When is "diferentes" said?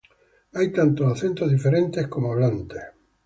1.51-2.07